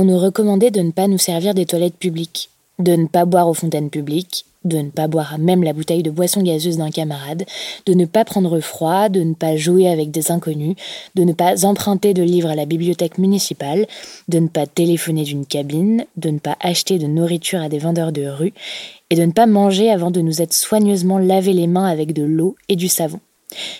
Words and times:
On 0.00 0.04
nous 0.04 0.16
recommandait 0.16 0.70
de 0.70 0.78
ne 0.78 0.92
pas 0.92 1.08
nous 1.08 1.18
servir 1.18 1.54
des 1.54 1.66
toilettes 1.66 1.96
publiques, 1.96 2.50
de 2.78 2.92
ne 2.92 3.08
pas 3.08 3.24
boire 3.24 3.48
aux 3.48 3.54
fontaines 3.54 3.90
publiques, 3.90 4.44
de 4.64 4.76
ne 4.78 4.90
pas 4.90 5.08
boire 5.08 5.40
même 5.40 5.64
la 5.64 5.72
bouteille 5.72 6.04
de 6.04 6.12
boisson 6.12 6.40
gazeuse 6.40 6.76
d'un 6.76 6.92
camarade, 6.92 7.44
de 7.84 7.94
ne 7.94 8.04
pas 8.04 8.24
prendre 8.24 8.60
froid, 8.60 9.08
de 9.08 9.24
ne 9.24 9.34
pas 9.34 9.56
jouer 9.56 9.88
avec 9.88 10.12
des 10.12 10.30
inconnus, 10.30 10.76
de 11.16 11.24
ne 11.24 11.32
pas 11.32 11.66
emprunter 11.66 12.14
de 12.14 12.22
livres 12.22 12.50
à 12.50 12.54
la 12.54 12.64
bibliothèque 12.64 13.18
municipale, 13.18 13.88
de 14.28 14.38
ne 14.38 14.46
pas 14.46 14.68
téléphoner 14.68 15.24
d'une 15.24 15.46
cabine, 15.46 16.06
de 16.16 16.30
ne 16.30 16.38
pas 16.38 16.56
acheter 16.60 17.00
de 17.00 17.08
nourriture 17.08 17.60
à 17.60 17.68
des 17.68 17.80
vendeurs 17.80 18.12
de 18.12 18.28
rue, 18.28 18.54
et 19.10 19.16
de 19.16 19.24
ne 19.24 19.32
pas 19.32 19.46
manger 19.46 19.90
avant 19.90 20.12
de 20.12 20.20
nous 20.20 20.40
être 20.40 20.54
soigneusement 20.54 21.18
lavé 21.18 21.52
les 21.52 21.66
mains 21.66 21.86
avec 21.86 22.12
de 22.12 22.22
l'eau 22.22 22.54
et 22.68 22.76
du 22.76 22.86
savon. 22.86 23.18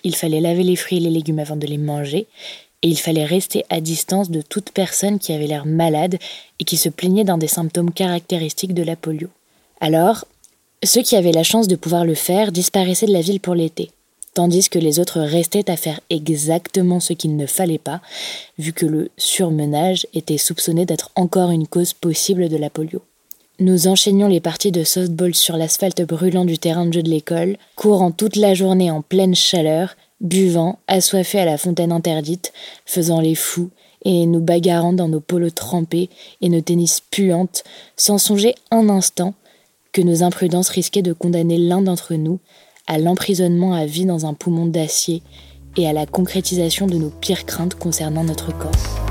Il 0.02 0.16
fallait 0.16 0.40
laver 0.40 0.64
les 0.64 0.74
fruits 0.74 0.98
et 0.98 1.00
les 1.00 1.10
légumes 1.10 1.38
avant 1.38 1.54
de 1.54 1.66
les 1.68 1.78
manger, 1.78 2.26
et 2.82 2.88
il 2.88 2.98
fallait 2.98 3.24
rester 3.24 3.64
à 3.70 3.80
distance 3.80 4.30
de 4.30 4.40
toute 4.40 4.70
personne 4.70 5.18
qui 5.18 5.32
avait 5.32 5.46
l'air 5.46 5.66
malade 5.66 6.18
et 6.60 6.64
qui 6.64 6.76
se 6.76 6.88
plaignait 6.88 7.24
d'un 7.24 7.38
des 7.38 7.48
symptômes 7.48 7.92
caractéristiques 7.92 8.74
de 8.74 8.82
la 8.82 8.96
polio. 8.96 9.28
Alors, 9.80 10.24
ceux 10.84 11.02
qui 11.02 11.16
avaient 11.16 11.32
la 11.32 11.42
chance 11.42 11.66
de 11.66 11.76
pouvoir 11.76 12.04
le 12.04 12.14
faire 12.14 12.52
disparaissaient 12.52 13.06
de 13.06 13.12
la 13.12 13.20
ville 13.20 13.40
pour 13.40 13.54
l'été, 13.54 13.90
tandis 14.34 14.68
que 14.68 14.78
les 14.78 15.00
autres 15.00 15.20
restaient 15.20 15.70
à 15.70 15.76
faire 15.76 16.00
exactement 16.08 17.00
ce 17.00 17.12
qu'il 17.12 17.36
ne 17.36 17.46
fallait 17.46 17.78
pas, 17.78 18.00
vu 18.58 18.72
que 18.72 18.86
le 18.86 19.10
surmenage 19.16 20.06
était 20.14 20.38
soupçonné 20.38 20.86
d'être 20.86 21.10
encore 21.16 21.50
une 21.50 21.66
cause 21.66 21.94
possible 21.94 22.48
de 22.48 22.56
la 22.56 22.70
polio. 22.70 23.02
Nous 23.60 23.88
enchaînions 23.88 24.28
les 24.28 24.38
parties 24.38 24.70
de 24.70 24.84
softball 24.84 25.34
sur 25.34 25.56
l'asphalte 25.56 26.02
brûlant 26.02 26.44
du 26.44 26.58
terrain 26.58 26.86
de 26.86 26.92
jeu 26.92 27.02
de 27.02 27.10
l'école, 27.10 27.56
courant 27.74 28.12
toute 28.12 28.36
la 28.36 28.54
journée 28.54 28.92
en 28.92 29.02
pleine 29.02 29.34
chaleur, 29.34 29.96
buvant, 30.20 30.78
assoiffés 30.86 31.40
à 31.40 31.44
la 31.44 31.58
fontaine 31.58 31.92
interdite, 31.92 32.52
faisant 32.84 33.20
les 33.20 33.34
fous, 33.34 33.70
et 34.04 34.26
nous 34.26 34.40
bagarrant 34.40 34.92
dans 34.92 35.08
nos 35.08 35.20
polos 35.20 35.54
trempés 35.54 36.08
et 36.40 36.48
nos 36.48 36.60
tennis 36.60 37.00
puantes, 37.00 37.64
sans 37.96 38.18
songer 38.18 38.54
un 38.70 38.88
instant 38.88 39.34
que 39.92 40.02
nos 40.02 40.22
imprudences 40.22 40.68
risquaient 40.68 41.02
de 41.02 41.12
condamner 41.12 41.58
l'un 41.58 41.82
d'entre 41.82 42.14
nous 42.14 42.38
à 42.86 42.98
l'emprisonnement 42.98 43.74
à 43.74 43.86
vie 43.86 44.06
dans 44.06 44.26
un 44.26 44.34
poumon 44.34 44.66
d'acier 44.66 45.22
et 45.76 45.86
à 45.86 45.92
la 45.92 46.06
concrétisation 46.06 46.86
de 46.86 46.96
nos 46.96 47.10
pires 47.10 47.44
craintes 47.44 47.74
concernant 47.74 48.24
notre 48.24 48.56
corps. 48.56 49.07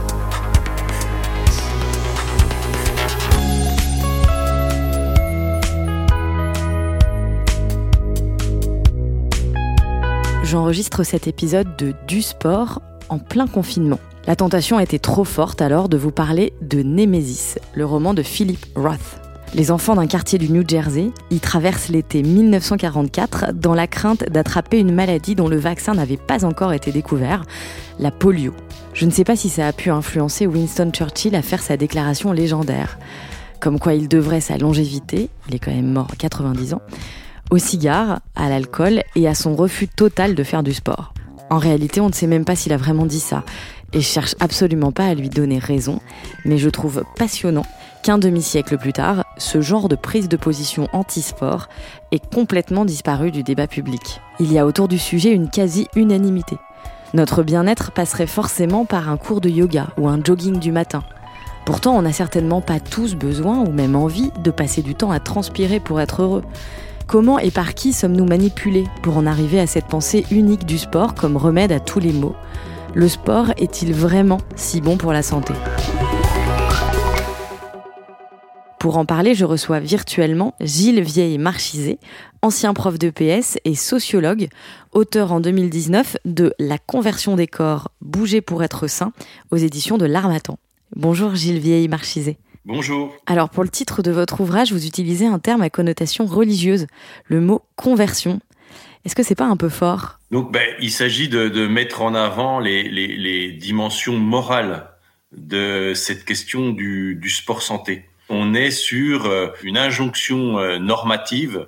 J'enregistre 10.49 11.03
cet 11.03 11.27
épisode 11.27 11.75
de 11.75 11.93
Du 12.07 12.21
Sport 12.21 12.81
en 13.09 13.19
plein 13.19 13.47
confinement. 13.47 13.99
La 14.27 14.37
tentation 14.37 14.79
été 14.79 14.97
trop 14.97 15.25
forte 15.25 15.61
alors 15.61 15.89
de 15.89 15.97
vous 15.97 16.11
parler 16.11 16.53
de 16.61 16.83
Nemesis, 16.83 17.55
le 17.73 17.85
roman 17.85 18.13
de 18.13 18.23
Philip 18.23 18.65
Roth. 18.73 19.19
Les 19.53 19.71
enfants 19.71 19.95
d'un 19.95 20.07
quartier 20.07 20.39
du 20.39 20.49
New 20.49 20.63
Jersey 20.65 21.11
y 21.31 21.39
traversent 21.41 21.89
l'été 21.89 22.23
1944 22.23 23.55
dans 23.55 23.73
la 23.73 23.87
crainte 23.87 24.23
d'attraper 24.29 24.79
une 24.79 24.93
maladie 24.93 25.35
dont 25.35 25.49
le 25.49 25.57
vaccin 25.57 25.95
n'avait 25.95 26.15
pas 26.15 26.45
encore 26.45 26.71
été 26.71 26.93
découvert, 26.93 27.43
la 27.99 28.11
polio. 28.11 28.53
Je 28.93 29.05
ne 29.05 29.11
sais 29.11 29.25
pas 29.25 29.35
si 29.35 29.49
ça 29.49 29.67
a 29.67 29.73
pu 29.73 29.89
influencer 29.89 30.47
Winston 30.47 30.91
Churchill 30.93 31.35
à 31.35 31.41
faire 31.41 31.61
sa 31.61 31.75
déclaration 31.75 32.31
légendaire, 32.31 32.97
comme 33.59 33.79
quoi 33.79 33.95
il 33.95 34.07
devrait 34.07 34.39
sa 34.39 34.57
longévité, 34.57 35.29
il 35.49 35.55
est 35.55 35.59
quand 35.59 35.75
même 35.75 35.91
mort 35.91 36.07
à 36.09 36.15
90 36.15 36.73
ans, 36.73 36.81
au 37.49 37.57
cigare, 37.57 38.19
à 38.35 38.49
l'alcool 38.49 39.03
et 39.15 39.27
à 39.27 39.35
son 39.35 39.55
refus 39.55 39.87
total 39.87 40.35
de 40.35 40.43
faire 40.43 40.63
du 40.63 40.73
sport. 40.73 41.13
En 41.49 41.57
réalité, 41.57 42.01
on 42.01 42.09
ne 42.09 42.13
sait 42.13 42.27
même 42.27 42.45
pas 42.45 42.55
s'il 42.55 42.73
a 42.73 42.77
vraiment 42.77 43.05
dit 43.05 43.21
ça, 43.21 43.43
et 43.93 44.01
je 44.01 44.05
cherche 44.05 44.35
absolument 44.39 44.91
pas 44.91 45.05
à 45.05 45.13
lui 45.13 45.29
donner 45.29 45.59
raison, 45.59 46.01
mais 46.43 46.57
je 46.57 46.69
trouve 46.69 47.03
passionnant 47.15 47.65
qu'un 48.03 48.17
demi-siècle 48.17 48.77
plus 48.77 48.93
tard, 48.93 49.23
ce 49.37 49.61
genre 49.61 49.87
de 49.87 49.95
prise 49.95 50.27
de 50.27 50.37
position 50.37 50.87
anti-sport 50.93 51.67
est 52.11 52.33
complètement 52.33 52.85
disparu 52.85 53.31
du 53.31 53.43
débat 53.43 53.67
public. 53.67 54.21
Il 54.39 54.51
y 54.51 54.59
a 54.59 54.65
autour 54.65 54.87
du 54.87 54.97
sujet 54.97 55.31
une 55.31 55.49
quasi-unanimité. 55.49 56.57
Notre 57.13 57.43
bien-être 57.43 57.91
passerait 57.91 58.27
forcément 58.27 58.85
par 58.85 59.09
un 59.09 59.17
cours 59.17 59.39
de 59.39 59.49
yoga 59.49 59.87
ou 59.97 60.09
un 60.09 60.21
jogging 60.21 60.59
du 60.59 60.73
matin. 60.73 61.03
Pourtant, 61.65 61.97
on 61.97 62.01
n'a 62.01 62.13
certainement 62.13 62.61
pas 62.61 62.79
tous 62.79 63.15
besoin 63.15 63.59
ou 63.59 63.71
même 63.71 63.95
envie 63.95 64.31
de 64.43 64.51
passer 64.51 64.81
du 64.81 64.95
temps 64.95 65.11
à 65.11 65.19
transpirer 65.19 65.79
pour 65.79 65.99
être 66.01 66.21
heureux. 66.21 66.43
Comment 67.07 67.39
et 67.39 67.51
par 67.51 67.73
qui 67.73 67.93
sommes-nous 67.93 68.25
manipulés 68.25 68.83
pour 69.01 69.15
en 69.15 69.25
arriver 69.25 69.61
à 69.61 69.65
cette 69.65 69.87
pensée 69.87 70.25
unique 70.29 70.65
du 70.65 70.77
sport 70.77 71.15
comme 71.15 71.37
remède 71.37 71.71
à 71.71 71.79
tous 71.79 72.01
les 72.01 72.11
maux? 72.11 72.35
Le 72.93 73.07
sport 73.07 73.51
est-il 73.55 73.93
vraiment 73.93 74.39
si 74.57 74.81
bon 74.81 74.97
pour 74.97 75.13
la 75.13 75.23
santé? 75.23 75.53
Pour 78.77 78.97
en 78.97 79.05
parler, 79.05 79.35
je 79.35 79.45
reçois 79.45 79.79
virtuellement 79.79 80.53
Gilles 80.59 81.01
Vieille-Marchizé, 81.01 81.97
ancien 82.41 82.73
prof 82.73 82.99
de 82.99 83.09
PS 83.09 83.57
et 83.63 83.75
sociologue, 83.75 84.49
auteur 84.91 85.31
en 85.31 85.39
2019 85.39 86.17
de 86.25 86.53
La 86.59 86.77
conversion 86.77 87.37
des 87.37 87.47
corps, 87.47 87.89
bouger 88.01 88.41
pour 88.41 88.63
être 88.63 88.87
sain, 88.87 89.13
aux 89.49 89.57
éditions 89.57 89.97
de 89.97 90.05
l'Armatan. 90.05 90.59
Bonjour 90.93 91.35
Gilles 91.35 91.59
Vieille-Marchizé. 91.59 92.37
Bonjour. 92.67 93.15
Alors 93.25 93.49
pour 93.49 93.63
le 93.63 93.69
titre 93.69 94.03
de 94.03 94.11
votre 94.11 94.41
ouvrage, 94.41 94.71
vous 94.71 94.85
utilisez 94.85 95.25
un 95.25 95.39
terme 95.39 95.63
à 95.63 95.71
connotation 95.71 96.27
religieuse, 96.27 96.85
le 97.25 97.41
mot 97.41 97.63
conversion. 97.75 98.39
Est-ce 99.05 99.15
que 99.15 99.23
c'est 99.23 99.35
pas 99.35 99.45
un 99.45 99.57
peu 99.57 99.69
fort? 99.69 100.19
Donc 100.29 100.51
ben, 100.51 100.67
il 100.79 100.91
s'agit 100.91 101.29
de, 101.29 101.67
mettre 101.67 102.01
en 102.03 102.13
avant 102.13 102.59
les, 102.59 103.51
dimensions 103.53 104.17
morales 104.19 104.87
de 105.31 105.93
cette 105.95 106.25
question 106.25 106.69
du 106.69 107.29
sport 107.29 107.63
santé 107.63 108.05
on 108.29 108.53
est 108.53 108.71
sur 108.71 109.25
euh, 109.25 109.47
une 109.63 109.77
injonction 109.77 110.59
euh, 110.59 110.79
normative 110.79 111.67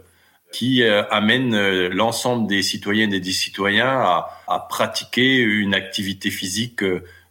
qui 0.52 0.84
euh, 0.84 1.04
amène 1.10 1.88
l'ensemble 1.88 2.48
des 2.48 2.64
citoyennes 2.64 3.14
et 3.14 3.20
des 3.20 3.32
citoyens 3.32 4.24
à, 4.48 4.68
pratiquer 4.68 5.38
une 5.38 5.76
activité 5.76 6.32
physique 6.32 6.84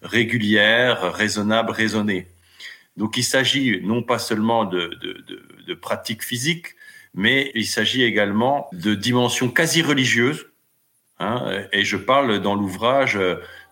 régulière, 0.02 1.12
raisonnable, 1.12 1.72
raisonnée. 1.72 2.28
Donc 2.98 3.16
il 3.16 3.22
s'agit 3.22 3.80
non 3.82 4.02
pas 4.02 4.18
seulement 4.18 4.64
de, 4.64 4.90
de, 5.66 5.74
pratiques 5.74 6.24
physiques, 6.24 6.74
mais 7.14 7.52
il 7.54 7.66
s'agit 7.66 8.02
également 8.02 8.68
de 8.72 8.94
dimensions 8.94 9.48
quasi 9.48 9.82
religieuses. 9.82 10.46
Hein, 11.20 11.64
et 11.72 11.84
je 11.84 11.96
parle 11.96 12.40
dans 12.40 12.56
l'ouvrage 12.56 13.18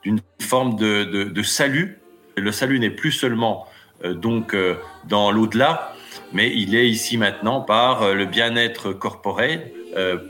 d'une 0.04 0.20
forme 0.40 0.76
de, 0.76 1.02
de, 1.04 1.42
salut. 1.42 1.98
Le 2.36 2.52
salut 2.52 2.78
n'est 2.78 2.90
plus 2.90 3.10
seulement 3.10 3.66
euh, 4.04 4.14
donc 4.14 4.54
euh, 4.54 4.76
dans 5.08 5.32
l'au-delà, 5.32 5.92
mais 6.32 6.52
il 6.54 6.76
est 6.76 6.88
ici 6.88 7.18
maintenant 7.18 7.60
par 7.60 8.02
euh, 8.02 8.14
le 8.14 8.26
bien-être 8.26 8.92
corporel. 8.92 9.72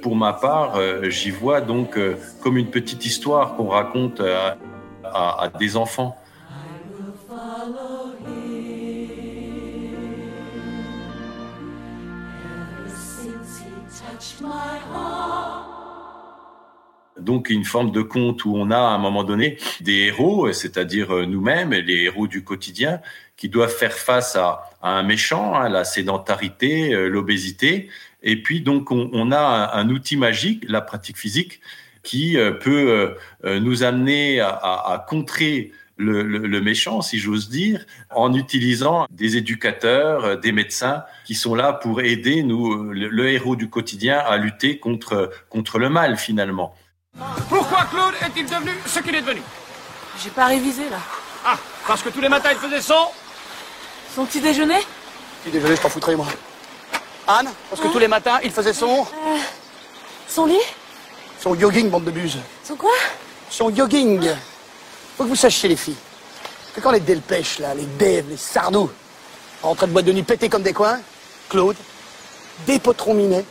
pour 0.00 0.14
ma 0.14 0.32
part, 0.32 0.78
j'y 1.10 1.32
vois 1.32 1.60
donc 1.60 1.98
comme 2.40 2.56
une 2.56 2.70
petite 2.70 3.04
histoire 3.04 3.56
qu'on 3.56 3.66
raconte 3.66 4.22
à, 5.02 5.50
des 5.58 5.76
enfants. 5.76 6.16
Donc 17.26 17.50
une 17.50 17.66
forme 17.66 17.90
de 17.90 18.00
conte 18.00 18.46
où 18.46 18.54
on 18.56 18.70
a 18.70 18.78
à 18.78 18.94
un 18.94 18.98
moment 18.98 19.24
donné 19.24 19.58
des 19.82 20.06
héros, 20.06 20.50
c'est-à-dire 20.52 21.26
nous-mêmes, 21.26 21.72
les 21.72 22.04
héros 22.04 22.26
du 22.26 22.42
quotidien, 22.42 23.00
qui 23.36 23.48
doivent 23.48 23.74
faire 23.74 23.92
face 23.92 24.36
à, 24.36 24.62
un 24.82 25.02
méchant, 25.02 25.54
hein, 25.54 25.68
la 25.68 25.84
sédentarité, 25.84 26.94
euh, 26.94 27.08
l'obésité. 27.08 27.88
Et 28.22 28.42
puis 28.42 28.60
donc 28.60 28.90
on, 28.90 29.32
a 29.32 29.70
un, 29.74 29.88
outil 29.88 30.16
magique, 30.16 30.64
la 30.68 30.80
pratique 30.80 31.18
physique, 31.18 31.60
qui 32.02 32.36
euh, 32.36 32.52
peut 32.52 33.16
euh, 33.44 33.60
nous 33.60 33.82
amener 33.82 34.40
à, 34.40 35.04
contrer 35.08 35.72
le, 35.96 36.60
méchant, 36.60 37.02
si 37.02 37.18
j'ose 37.18 37.48
dire, 37.48 37.84
en 38.10 38.34
utilisant 38.34 39.06
des 39.10 39.36
éducateurs, 39.36 40.38
des 40.38 40.52
médecins 40.52 41.04
qui 41.24 41.34
sont 41.34 41.54
là 41.54 41.72
pour 41.72 42.00
aider 42.00 42.42
nous, 42.42 42.92
le, 42.92 43.28
héros 43.28 43.56
du 43.56 43.68
quotidien, 43.68 44.18
à 44.18 44.36
lutter 44.36 44.78
contre, 44.78 45.30
contre 45.48 45.78
le 45.78 45.88
mal 45.88 46.16
finalement. 46.16 46.74
Pourquoi 47.48 47.84
Claude 47.90 48.14
est-il 48.22 48.46
devenu 48.46 48.72
ce 48.86 49.00
qu'il 49.00 49.14
est 49.14 49.22
devenu 49.22 49.42
J'ai 50.22 50.30
pas 50.30 50.46
révisé 50.46 50.88
là. 50.90 50.98
Ah, 51.44 51.56
parce 51.86 52.02
que 52.02 52.08
tous 52.10 52.20
les 52.20 52.28
matins 52.28 52.50
il 52.52 52.58
faisait 52.58 52.82
son 52.82 53.08
son 54.16 54.24
petit 54.24 54.40
déjeuner 54.40 54.78
Petit 55.44 55.52
déjeuner, 55.52 55.76
je 55.76 55.82
t'en 55.82 55.90
foutrais, 55.90 56.16
moi. 56.16 56.26
Anne 57.26 57.50
Parce 57.68 57.82
que 57.82 57.88
tous 57.88 57.98
les 57.98 58.08
matins, 58.08 58.38
il 58.42 58.50
faisait 58.50 58.72
son... 58.72 59.02
Euh, 59.02 59.36
son 60.26 60.46
lit 60.46 60.56
Son 61.38 61.54
jogging, 61.54 61.90
bande 61.90 62.04
de 62.04 62.10
buse. 62.10 62.38
Son 62.64 62.76
quoi 62.76 62.94
Son 63.50 63.74
jogging. 63.74 64.26
Faut 65.18 65.24
que 65.24 65.28
vous 65.28 65.36
sachiez, 65.36 65.68
les 65.68 65.76
filles, 65.76 65.98
que 66.74 66.80
quand 66.80 66.92
les 66.92 67.00
delpêches, 67.00 67.58
là, 67.58 67.74
les 67.74 67.84
dèves, 67.84 68.30
les 68.30 68.38
sardous, 68.38 68.90
en 69.62 69.74
train 69.74 69.86
de 69.86 69.92
boîte 69.92 70.06
de 70.06 70.12
nuit 70.12 70.22
péter 70.22 70.48
comme 70.48 70.62
des 70.62 70.72
coins, 70.72 70.98
Claude, 71.50 71.76
des 72.66 72.78
potrons 72.78 73.12
minets, 73.12 73.44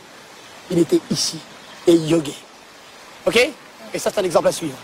il 0.72 0.80
était 0.80 1.00
ici 1.12 1.38
et 1.86 1.94
yogué. 1.94 2.34
Ok 3.26 3.50
Et 3.92 3.98
ça, 3.98 4.10
c'est 4.10 4.20
un 4.20 4.24
exemple 4.24 4.46
à 4.46 4.52
suivre. 4.52 4.76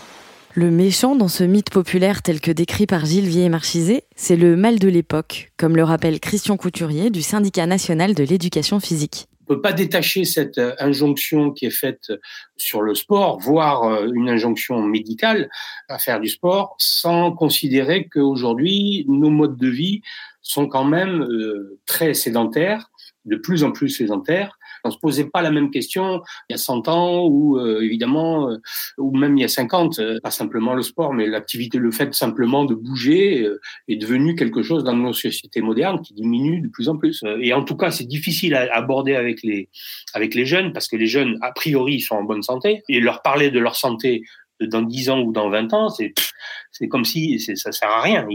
Le 0.53 0.69
méchant 0.69 1.15
dans 1.15 1.29
ce 1.29 1.45
mythe 1.45 1.69
populaire 1.69 2.21
tel 2.21 2.41
que 2.41 2.51
décrit 2.51 2.85
par 2.85 3.05
Gilles 3.05 3.27
Vieille-Marchizé, 3.27 4.03
c'est 4.17 4.35
le 4.35 4.57
mal 4.57 4.79
de 4.79 4.89
l'époque, 4.89 5.53
comme 5.57 5.77
le 5.77 5.83
rappelle 5.83 6.19
Christian 6.19 6.57
Couturier 6.57 7.09
du 7.09 7.21
syndicat 7.21 7.65
national 7.65 8.13
de 8.13 8.23
l'éducation 8.23 8.81
physique. 8.81 9.27
On 9.47 9.53
ne 9.53 9.55
peut 9.55 9.61
pas 9.61 9.71
détacher 9.71 10.25
cette 10.25 10.57
euh, 10.57 10.75
injonction 10.79 11.51
qui 11.51 11.65
est 11.65 11.69
faite 11.69 12.11
sur 12.57 12.81
le 12.81 12.95
sport, 12.95 13.39
voire 13.39 13.83
euh, 13.83 14.07
une 14.13 14.29
injonction 14.29 14.81
médicale 14.81 15.49
à 15.87 15.97
faire 15.97 16.19
du 16.19 16.27
sport, 16.27 16.75
sans 16.77 17.31
considérer 17.31 18.09
qu'aujourd'hui, 18.09 19.05
nos 19.07 19.29
modes 19.29 19.57
de 19.57 19.69
vie 19.69 20.01
sont 20.41 20.67
quand 20.67 20.85
même 20.85 21.23
euh, 21.23 21.79
très 21.85 22.13
sédentaires, 22.13 22.89
de 23.25 23.37
plus 23.37 23.63
en 23.63 23.71
plus 23.71 23.89
sédentaires, 23.89 24.59
on 24.83 24.91
se 24.91 24.97
posait 24.97 25.25
pas 25.25 25.41
la 25.41 25.51
même 25.51 25.71
question 25.71 26.21
il 26.49 26.53
y 26.53 26.55
a 26.55 26.57
100 26.57 26.87
ans 26.87 27.25
ou 27.25 27.57
euh, 27.57 27.81
évidemment 27.81 28.49
euh, 28.49 28.57
ou 28.97 29.15
même 29.15 29.37
il 29.37 29.41
y 29.41 29.45
a 29.45 29.49
50. 29.49 29.99
Euh, 29.99 30.19
pas 30.21 30.31
simplement 30.31 30.73
le 30.73 30.81
sport, 30.81 31.13
mais 31.13 31.27
l'activité, 31.27 31.77
le 31.77 31.91
fait 31.91 32.13
simplement 32.13 32.65
de 32.65 32.75
bouger 32.75 33.47
est 33.87 33.95
devenu 33.95 34.35
quelque 34.35 34.63
chose 34.63 34.83
dans 34.83 34.95
nos 34.95 35.13
sociétés 35.13 35.61
modernes 35.61 36.01
qui 36.01 36.13
diminue 36.13 36.61
de 36.61 36.67
plus 36.67 36.89
en 36.89 36.97
plus. 36.97 37.23
Et 37.41 37.53
en 37.53 37.63
tout 37.63 37.75
cas, 37.75 37.91
c'est 37.91 38.05
difficile 38.05 38.55
à 38.55 38.73
aborder 38.73 39.15
avec 39.15 39.43
les 39.43 39.69
avec 40.13 40.35
les 40.35 40.45
jeunes 40.45 40.73
parce 40.73 40.87
que 40.87 40.95
les 40.95 41.07
jeunes 41.07 41.37
a 41.41 41.51
priori 41.51 41.99
sont 41.99 42.15
en 42.15 42.23
bonne 42.23 42.43
santé 42.43 42.83
et 42.89 42.99
leur 42.99 43.21
parler 43.21 43.51
de 43.51 43.59
leur 43.59 43.75
santé 43.75 44.23
dans 44.65 44.81
10 44.81 45.09
ans 45.09 45.21
ou 45.21 45.31
dans 45.31 45.49
20 45.49 45.73
ans, 45.73 45.89
c'est 45.89 46.13
c'est 46.73 46.87
comme 46.87 47.05
si 47.05 47.39
ça 47.39 47.71
sert 47.71 47.89
à 47.89 48.01
rien. 48.01 48.25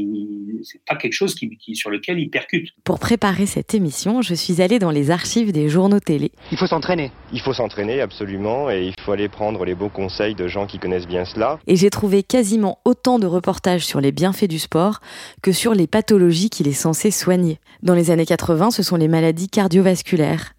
C'est 0.63 0.81
pas 0.85 0.95
quelque 0.95 1.13
chose 1.13 1.35
qui, 1.35 1.75
sur 1.75 1.91
lequel 1.91 2.21
il 2.21 2.31
percute. 2.31 2.71
Pour 2.85 3.01
préparer 3.01 3.47
cette 3.47 3.75
émission, 3.75 4.23
je 4.23 4.35
suis 4.35 4.63
allée 4.63 4.79
dans 4.79 4.93
les 4.93 5.11
archives 5.11 5.51
des 5.51 5.69
journaux 5.69 5.99
télé. 5.99 6.31
Il 6.53 6.57
faut 6.57 6.69
s'entraîner. 6.69 7.11
Il 7.33 7.41
faut 7.41 7.53
s'entraîner 7.53 8.01
absolument 8.01 8.71
et 8.71 8.87
il 8.87 8.95
faut 9.05 9.11
aller 9.11 9.29
prendre 9.29 9.65
les 9.65 9.75
beaux 9.75 9.89
conseils 9.89 10.37
de 10.37 10.47
gens 10.47 10.69
qui 10.69 10.79
connaissent 10.79 11.09
bien 11.09 11.25
cela. 11.25 11.59
Et 11.67 11.75
j'ai 11.75 11.91
trouvé 11.91 12.23
quasiment 12.23 12.79
autant 12.85 13.19
de 13.19 13.27
reportages 13.27 13.85
sur 13.85 14.01
les 14.01 14.13
bienfaits 14.13 14.49
du 14.49 14.61
sport 14.61 15.01
que 15.43 15.51
sur 15.51 15.75
les 15.75 15.89
pathologies 15.89 16.49
qu'il 16.49 16.69
est 16.69 16.73
censé 16.73 17.11
soigner. 17.11 17.59
Dans 17.83 17.95
les 17.95 18.13
années 18.13 18.27
80, 18.27 18.71
ce 18.71 18.85
sont 18.85 18.97
les 18.97 19.09
maladies 19.09 19.49
cardiovasculaires. 19.49 20.55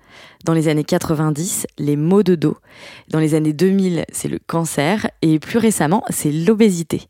Dans 0.45 0.53
les 0.53 0.69
années 0.69 0.85
90, 0.85 1.67
les 1.77 1.97
maux 1.97 2.23
de 2.23 2.35
dos. 2.35 2.57
Dans 3.09 3.19
les 3.19 3.35
années 3.35 3.51
2000, 3.51 4.05
c'est 4.11 4.29
le 4.29 4.39
cancer. 4.39 5.09
Et 5.21 5.37
plus 5.37 5.59
récemment, 5.59 6.03
c'est 6.09 6.31
l'obésité. 6.31 7.01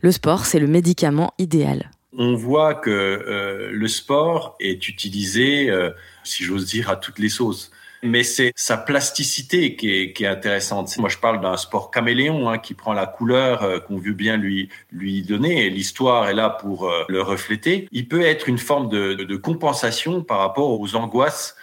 Le 0.00 0.12
sport, 0.12 0.46
c'est 0.46 0.60
le 0.60 0.68
médicament 0.68 1.34
idéal. 1.38 1.90
On 2.16 2.36
voit 2.36 2.74
que 2.74 2.90
euh, 2.90 3.70
le 3.72 3.88
sport 3.88 4.56
est 4.60 4.88
utilisé, 4.88 5.68
euh, 5.68 5.90
si 6.22 6.44
j'ose 6.44 6.66
dire, 6.66 6.88
à 6.88 6.96
toutes 6.96 7.18
les 7.18 7.28
sauces. 7.28 7.72
Mais 8.04 8.22
c'est 8.22 8.52
sa 8.54 8.76
plasticité 8.76 9.74
qui 9.74 9.90
est, 9.90 10.24
intéressante. 10.24 10.96
Moi, 10.98 11.08
je 11.08 11.18
parle 11.18 11.40
d'un 11.40 11.56
sport 11.56 11.90
caméléon 11.90 12.48
hein, 12.48 12.58
qui 12.58 12.74
prend 12.74 12.92
la 12.92 13.06
couleur 13.06 13.64
euh, 13.64 13.80
qu'on 13.80 13.96
veut 13.98 14.12
bien 14.12 14.36
lui 14.36 14.68
lui 14.92 15.22
donner. 15.22 15.68
L'histoire 15.68 16.28
est 16.28 16.34
là 16.34 16.48
pour 16.48 16.88
le 17.08 17.22
refléter. 17.22 17.88
Il 17.90 18.06
peut 18.06 18.22
être 18.22 18.48
une 18.48 18.58
forme 18.58 18.88
de 18.88 19.36
compensation 19.36 20.22
par 20.22 20.38
rapport 20.38 20.78
aux 20.78 20.94
angoisses, 20.94 21.55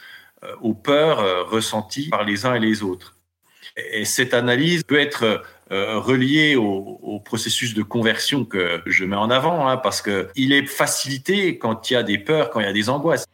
aux 0.62 0.74
peurs 0.74 1.50
ressenties 1.50 2.10
par 2.10 2.24
les 2.24 2.46
uns 2.46 2.56
et 2.56 2.60
les 2.60 2.84
autres. 2.84 3.16
Et 3.94 4.06
cette 4.06 4.34
analyse 4.34 4.84
peut 4.84 5.00
être 5.00 5.42
euh, 5.72 5.98
relié 6.00 6.56
au, 6.56 7.20
processus 7.26 7.74
de 7.74 7.82
conversion 7.82 8.46
que 8.46 8.82
je 8.86 9.06
mets 9.06 9.16
en 9.16 9.30
avant, 9.32 9.68
hein, 9.68 9.78
parce 9.78 10.02
que 10.02 10.28
il 10.36 10.52
est 10.52 10.66
facilité 10.66 11.58
quand 11.58 11.90
il 11.90 11.94
y 11.94 11.96
a 11.96 12.04
des 12.04 12.18
peurs, 12.18 12.50
quand 12.50 12.60
il 12.60 12.66
y 12.66 12.70
a 12.70 12.74
des 12.74 12.90
angoisses. 12.90 13.26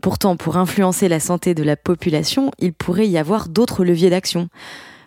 Pourtant, 0.00 0.36
pour 0.36 0.56
influencer 0.58 1.08
la 1.08 1.18
santé 1.18 1.54
de 1.54 1.64
la 1.64 1.76
population, 1.76 2.52
il 2.58 2.72
pourrait 2.72 3.08
y 3.08 3.18
avoir 3.18 3.48
d'autres 3.48 3.84
leviers 3.84 4.10
d'action, 4.10 4.48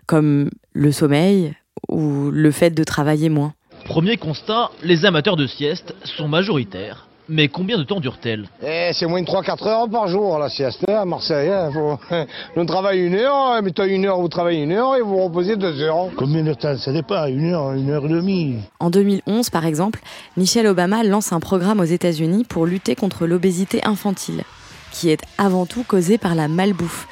comme 0.05 0.49
le 0.73 0.91
sommeil 0.91 1.53
ou 1.87 2.29
le 2.31 2.51
fait 2.51 2.71
de 2.71 2.83
travailler 2.83 3.29
moins. 3.29 3.53
Premier 3.85 4.17
constat, 4.17 4.71
les 4.83 5.05
amateurs 5.05 5.37
de 5.37 5.47
sieste 5.47 5.95
sont 6.03 6.27
majoritaires. 6.27 7.07
Mais 7.33 7.47
combien 7.47 7.77
de 7.77 7.83
temps 7.83 8.01
dure-t-elle 8.01 8.49
eh, 8.61 8.91
C'est 8.91 9.05
moins 9.05 9.21
de 9.21 9.25
3-4 9.25 9.65
heures 9.65 9.89
par 9.89 10.09
jour 10.09 10.37
la 10.37 10.49
sieste 10.49 10.87
à 10.89 11.05
Marseille. 11.05 11.49
Hein, 11.49 11.69
faut... 11.71 11.97
On 12.57 12.65
travaille 12.65 12.99
une 12.99 13.15
heure, 13.15 13.61
mais 13.63 13.71
toi 13.71 13.87
une 13.87 14.05
heure, 14.05 14.19
vous 14.19 14.27
travaillez 14.27 14.63
une 14.63 14.73
heure 14.73 14.97
et 14.97 15.01
vous 15.01 15.15
reposez 15.15 15.55
deux 15.55 15.79
heures. 15.79 16.09
Combien 16.17 16.43
de 16.43 16.53
temps 16.53 16.75
Ça 16.75 16.91
dépend, 16.91 17.27
une 17.27 17.53
heure, 17.53 17.71
une 17.71 17.89
heure 17.89 18.05
et 18.05 18.09
demie. 18.09 18.57
En 18.81 18.89
2011, 18.89 19.49
par 19.49 19.65
exemple, 19.65 20.01
Michelle 20.35 20.67
Obama 20.67 21.05
lance 21.05 21.31
un 21.31 21.39
programme 21.39 21.79
aux 21.79 21.85
États-Unis 21.85 22.43
pour 22.43 22.65
lutter 22.65 22.95
contre 22.95 23.25
l'obésité 23.25 23.79
infantile, 23.85 24.43
qui 24.91 25.09
est 25.09 25.21
avant 25.37 25.65
tout 25.65 25.85
causée 25.87 26.17
par 26.17 26.35
la 26.35 26.49
malbouffe. 26.49 27.07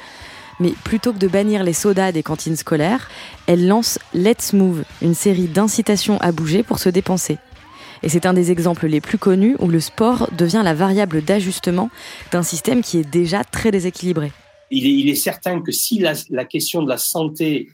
Mais 0.58 0.74
plutôt 0.84 1.14
que 1.14 1.18
de 1.18 1.28
bannir 1.28 1.64
les 1.64 1.72
sodas 1.72 2.12
des 2.12 2.22
cantines 2.22 2.56
scolaires, 2.56 3.08
elle 3.46 3.66
lance 3.66 3.98
Let's 4.12 4.52
Move, 4.52 4.84
une 5.00 5.14
série 5.14 5.48
d'incitations 5.48 6.18
à 6.20 6.30
bouger 6.30 6.62
pour 6.62 6.78
se 6.78 6.90
dépenser. 6.90 7.38
Et 8.02 8.08
c'est 8.08 8.26
un 8.26 8.32
des 8.32 8.50
exemples 8.50 8.86
les 8.86 9.00
plus 9.00 9.18
connus 9.18 9.56
où 9.58 9.68
le 9.68 9.80
sport 9.80 10.28
devient 10.36 10.62
la 10.64 10.74
variable 10.74 11.22
d'ajustement 11.22 11.90
d'un 12.32 12.42
système 12.42 12.82
qui 12.82 12.98
est 12.98 13.08
déjà 13.08 13.44
très 13.44 13.70
déséquilibré. 13.70 14.32
Il 14.70 15.08
est, 15.10 15.14
certain 15.16 15.60
que 15.60 15.72
si 15.72 15.98
la 15.98 16.44
question 16.44 16.82
de 16.82 16.88
la 16.88 16.96
santé 16.96 17.68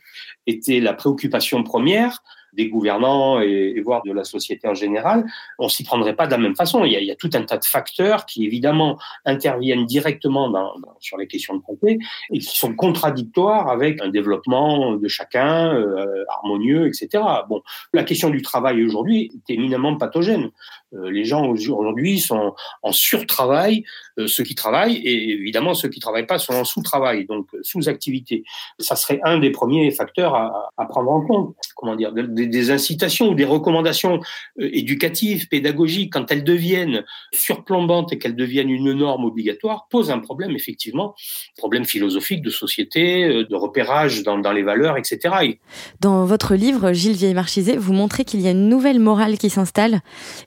était 0.46 0.81
la 0.81 0.94
préoccupation 0.94 1.62
première, 1.62 2.23
des 2.56 2.69
gouvernants 2.69 3.41
et, 3.41 3.81
voire 3.85 4.03
de 4.05 4.12
la 4.12 4.25
société 4.25 4.67
en 4.67 4.75
général, 4.75 5.25
on 5.58 5.69
s'y 5.69 5.85
prendrait 5.85 6.17
pas 6.17 6.26
de 6.26 6.32
la 6.32 6.38
même 6.38 6.56
façon. 6.56 6.85
Il 6.85 6.93
y, 6.93 7.11
a, 7.11 7.17
tout 7.17 7.31
un 7.35 7.43
tas 7.43 7.58
de 7.58 7.64
facteurs 7.64 8.26
qui 8.26 8.44
évidemment 8.44 8.99
interviennent 9.25 9.87
directement 9.87 10.50
dans, 10.50 10.73
sur 10.99 11.17
les 11.19 11.26
questions 11.26 11.56
de 11.56 11.62
santé 11.62 11.99
et 12.31 12.38
qui 12.38 12.56
sont 12.56 12.75
contradictoires 12.75 13.69
avec 13.69 14.00
un 14.03 14.08
développement 14.08 14.97
de 14.97 15.08
chacun 15.08 15.75
euh, 15.75 16.25
harmonieux, 16.29 16.87
etc. 16.87 17.23
Bon, 17.49 17.62
la 17.93 18.05
question 18.05 18.31
du 18.31 18.43
travail 18.43 18.82
aujourd'hui 18.85 19.31
est 19.35 19.53
éminemment 19.53 19.97
pathogène. 19.97 20.50
Euh, 20.96 21.10
les 21.10 21.25
gens 21.25 21.46
aujourd'hui 21.46 22.20
sont 22.20 22.54
en 22.82 22.93
surtravail, 22.93 23.84
euh, 24.19 24.26
ceux 24.26 24.44
qui 24.44 24.54
travaillent, 24.54 24.96
et 24.96 25.32
évidemment 25.32 25.75
ceux 25.75 25.88
qui 25.88 26.00
travaillent 26.00 26.26
pas 26.26 26.38
sont 26.38 26.54
en 26.54 26.64
sous-travail, 26.64 27.26
donc 27.26 27.48
sous-activité. 27.62 28.44
Ça 28.78 28.96
serait 28.96 29.20
un 29.25 29.38
des 29.38 29.50
premiers 29.50 29.90
facteurs 29.90 30.34
à, 30.34 30.87
prendre 30.88 31.10
en 31.10 31.20
compte. 31.26 31.56
Comment 31.75 31.96
dire 31.96 32.12
des, 32.12 32.70
incitations 32.70 33.31
ou 33.31 33.34
des 33.34 33.44
recommandations 33.44 34.20
euh, 34.60 34.69
éducatives, 34.72 35.48
pédagogiques, 35.48 36.12
quand 36.12 36.31
elles 36.31 36.44
deviennent 36.44 37.04
surplombantes 37.32 38.12
et 38.12 38.19
qu'elles 38.19 38.37
deviennent 38.37 38.70
une 38.70 38.93
norme 38.93 39.25
obligatoire, 39.25 39.87
posent 39.90 40.10
un 40.10 40.19
problème 40.19 40.52
effectivement, 40.52 41.14
problème 41.56 41.84
philosophique 41.84 42.43
de 42.43 42.50
société, 42.50 43.44
de 43.44 43.54
repérage 43.54 44.22
dans, 44.22 44.52
les 44.52 44.62
valeurs, 44.62 44.96
etc. 44.96 45.56
Dans 46.00 46.25
votre 46.25 46.54
livre, 46.54 46.93
Gilles 46.93 47.16
Vieille-Marchizé, 47.16 47.76
vous 47.76 47.93
montrez 47.93 48.25
qu'il 48.25 48.40
y 48.40 48.48
a 48.48 48.50
une 48.50 48.69
nouvelle 48.69 49.00
morale 49.00 49.38
qui 49.38 49.50
s'installe 49.50 50.00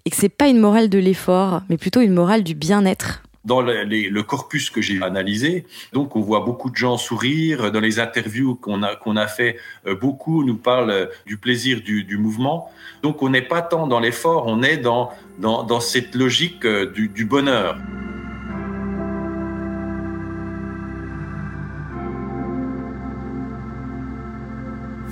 et 0.06 0.10
que 0.10 0.16
c'est 0.16 0.30
pas 0.40 0.48
une 0.48 0.60
morale 0.60 0.88
de 0.90 0.98
l'effort, 0.98 1.62
mais 1.70 1.78
plutôt 1.78 2.00
une 2.00 2.14
morale 2.14 2.44
du 2.44 2.56
bien-être 2.56 3.22
dans 3.46 3.62
le, 3.62 4.22
corpus 4.22 4.70
que 4.70 4.82
j'ai 4.82 5.02
analysé, 5.02 5.66
donc 5.94 6.16
on 6.16 6.20
voit 6.20 6.42
beaucoup 6.42 6.70
de 6.70 6.76
gens 6.76 6.98
sourire. 6.98 7.72
Dans 7.72 7.80
les 7.80 8.00
interviews 8.00 8.56
qu'on 8.56 8.84
a 8.84 8.96
qu'on 8.96 9.16
a 9.16 9.28
fait, 9.28 9.58
euh, 9.88 9.96
beaucoup 9.96 10.44
nous 10.44 10.58
parlent 10.58 10.92
euh, 10.92 11.06
du 11.26 11.38
plaisir 11.38 11.82
du, 11.82 12.18
mouvement. 12.18 12.70
Donc 13.02 13.24
on 13.24 13.30
n'est 13.30 13.42
pas 13.42 13.62
tant 13.62 13.88
dans 13.88 14.00
l'effort, 14.00 14.44
on 14.46 14.62
est 14.62 14.78
dans 14.78 15.10
dans, 15.40 15.80
cette 15.80 16.16
logique 16.16 16.66
euh, 16.66 16.92
du 16.92 17.26
bonheur. 17.26 17.78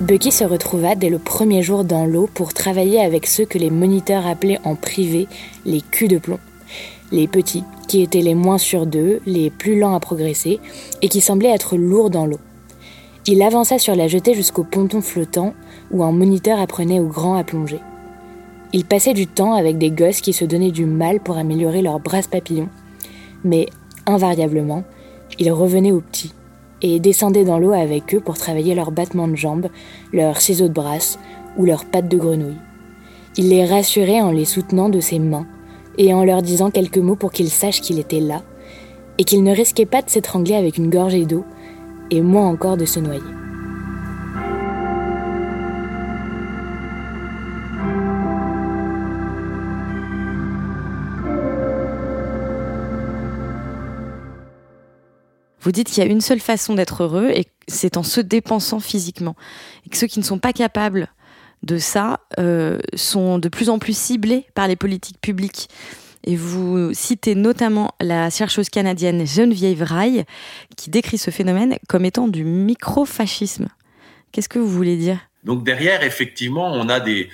Bucky 0.00 0.30
se 0.30 0.44
retrouva 0.44 0.94
dès 0.94 1.08
le 1.08 1.18
premier 1.18 1.60
jour 1.60 1.82
dans 1.82 2.06
l'eau 2.06 2.28
pour 2.32 2.54
travailler 2.54 3.00
avec 3.00 3.26
ceux 3.26 3.44
que 3.44 3.58
les 3.58 3.68
moniteurs 3.68 4.28
appelaient 4.28 4.60
en 4.62 4.76
privé 4.76 5.26
les 5.66 5.80
culs 5.80 6.06
de 6.06 6.18
plomb. 6.18 6.38
Les 7.10 7.26
petits, 7.26 7.64
qui 7.88 8.00
étaient 8.00 8.20
les 8.20 8.36
moins 8.36 8.58
sûrs 8.58 8.86
d'eux, 8.86 9.18
les 9.26 9.50
plus 9.50 9.76
lents 9.76 9.96
à 9.96 10.00
progresser, 10.00 10.60
et 11.02 11.08
qui 11.08 11.20
semblaient 11.20 11.52
être 11.52 11.76
lourds 11.76 12.10
dans 12.10 12.26
l'eau. 12.26 12.38
Il 13.26 13.42
avança 13.42 13.80
sur 13.80 13.96
la 13.96 14.06
jetée 14.06 14.34
jusqu'au 14.34 14.62
ponton 14.62 15.00
flottant, 15.00 15.52
où 15.90 16.04
un 16.04 16.12
moniteur 16.12 16.60
apprenait 16.60 17.00
aux 17.00 17.08
grands 17.08 17.34
à 17.34 17.42
plonger. 17.42 17.80
Il 18.72 18.84
passait 18.84 19.14
du 19.14 19.26
temps 19.26 19.54
avec 19.54 19.78
des 19.78 19.90
gosses 19.90 20.20
qui 20.20 20.32
se 20.32 20.44
donnaient 20.44 20.70
du 20.70 20.86
mal 20.86 21.18
pour 21.18 21.38
améliorer 21.38 21.82
leurs 21.82 21.98
bras 21.98 22.22
papillons, 22.22 22.68
mais 23.42 23.66
invariablement, 24.06 24.84
il 25.40 25.50
revenait 25.50 25.92
aux 25.92 26.00
petits 26.00 26.32
et 26.82 27.00
descendait 27.00 27.44
dans 27.44 27.58
l'eau 27.58 27.72
avec 27.72 28.14
eux 28.14 28.20
pour 28.20 28.38
travailler 28.38 28.74
leurs 28.74 28.92
battements 28.92 29.28
de 29.28 29.36
jambes, 29.36 29.68
leurs 30.12 30.40
ciseaux 30.40 30.68
de 30.68 30.72
brasse 30.72 31.18
ou 31.56 31.64
leurs 31.64 31.84
pattes 31.84 32.08
de 32.08 32.16
grenouille. 32.16 32.56
Il 33.36 33.48
les 33.50 33.64
rassurait 33.64 34.20
en 34.20 34.30
les 34.30 34.44
soutenant 34.44 34.88
de 34.88 35.00
ses 35.00 35.18
mains 35.18 35.46
et 35.96 36.14
en 36.14 36.24
leur 36.24 36.42
disant 36.42 36.70
quelques 36.70 36.98
mots 36.98 37.16
pour 37.16 37.32
qu'ils 37.32 37.50
sachent 37.50 37.80
qu'il 37.80 37.98
était 37.98 38.20
là 38.20 38.42
et 39.18 39.24
qu'il 39.24 39.42
ne 39.42 39.54
risquait 39.54 39.86
pas 39.86 40.02
de 40.02 40.10
s'étrangler 40.10 40.54
avec 40.54 40.78
une 40.78 40.90
gorgée 40.90 41.26
d'eau 41.26 41.44
et 42.10 42.20
moins 42.20 42.48
encore 42.48 42.76
de 42.76 42.84
se 42.84 43.00
noyer. 43.00 43.20
Vous 55.68 55.72
dites 55.72 55.88
qu'il 55.90 56.02
y 56.02 56.06
a 56.06 56.10
une 56.10 56.22
seule 56.22 56.40
façon 56.40 56.76
d'être 56.76 57.02
heureux 57.02 57.28
et 57.28 57.44
c'est 57.66 57.98
en 57.98 58.02
se 58.02 58.22
dépensant 58.22 58.80
physiquement. 58.80 59.36
Et 59.84 59.90
que 59.90 59.98
ceux 59.98 60.06
qui 60.06 60.18
ne 60.18 60.24
sont 60.24 60.38
pas 60.38 60.54
capables 60.54 61.08
de 61.62 61.76
ça 61.76 62.20
euh, 62.38 62.78
sont 62.94 63.38
de 63.38 63.50
plus 63.50 63.68
en 63.68 63.78
plus 63.78 63.94
ciblés 63.94 64.46
par 64.54 64.66
les 64.66 64.76
politiques 64.76 65.20
publiques. 65.20 65.68
Et 66.24 66.36
vous 66.36 66.94
citez 66.94 67.34
notamment 67.34 67.92
la 68.00 68.30
chercheuse 68.30 68.70
canadienne 68.70 69.26
Geneviève 69.26 69.82
Rail, 69.82 70.24
qui 70.78 70.88
décrit 70.88 71.18
ce 71.18 71.30
phénomène 71.30 71.76
comme 71.86 72.06
étant 72.06 72.28
du 72.28 72.44
microfascisme. 72.44 73.68
Qu'est-ce 74.32 74.48
que 74.48 74.58
vous 74.58 74.70
voulez 74.70 74.96
dire? 74.96 75.18
Donc 75.44 75.64
derrière, 75.64 76.02
effectivement, 76.02 76.72
on 76.72 76.88
a 76.88 76.98
des, 76.98 77.28